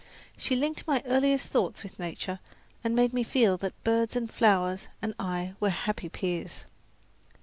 [0.35, 2.39] She linked my earliest thoughts with nature,
[2.83, 6.65] and made me feel that "birds and flowers and I were happy peers."